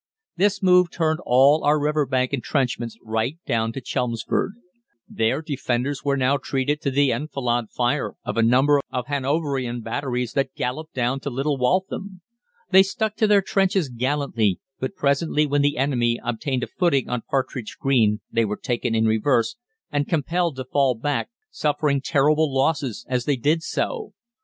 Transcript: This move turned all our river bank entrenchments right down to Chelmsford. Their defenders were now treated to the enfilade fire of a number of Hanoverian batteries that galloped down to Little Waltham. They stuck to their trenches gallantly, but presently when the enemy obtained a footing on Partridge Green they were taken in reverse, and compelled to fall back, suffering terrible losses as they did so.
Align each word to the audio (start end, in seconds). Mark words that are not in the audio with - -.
This 0.35 0.63
move 0.63 0.89
turned 0.89 1.19
all 1.27 1.63
our 1.63 1.79
river 1.79 2.07
bank 2.07 2.33
entrenchments 2.33 2.97
right 3.03 3.37
down 3.45 3.71
to 3.73 3.81
Chelmsford. 3.81 4.53
Their 5.07 5.43
defenders 5.43 6.03
were 6.03 6.17
now 6.17 6.37
treated 6.37 6.81
to 6.81 6.89
the 6.89 7.11
enfilade 7.11 7.69
fire 7.69 8.15
of 8.25 8.35
a 8.35 8.41
number 8.41 8.81
of 8.89 9.05
Hanoverian 9.05 9.81
batteries 9.81 10.33
that 10.33 10.55
galloped 10.55 10.95
down 10.95 11.19
to 11.19 11.29
Little 11.29 11.55
Waltham. 11.59 12.21
They 12.71 12.81
stuck 12.81 13.15
to 13.17 13.27
their 13.27 13.43
trenches 13.43 13.89
gallantly, 13.89 14.59
but 14.79 14.95
presently 14.95 15.45
when 15.45 15.61
the 15.61 15.77
enemy 15.77 16.19
obtained 16.25 16.63
a 16.63 16.67
footing 16.79 17.07
on 17.07 17.21
Partridge 17.29 17.77
Green 17.79 18.21
they 18.31 18.43
were 18.43 18.57
taken 18.57 18.95
in 18.95 19.05
reverse, 19.05 19.55
and 19.91 20.07
compelled 20.09 20.55
to 20.55 20.65
fall 20.65 20.95
back, 20.95 21.29
suffering 21.51 22.01
terrible 22.03 22.51
losses 22.51 23.05
as 23.07 23.25
they 23.25 23.35
did 23.35 23.61
so. 23.61 24.13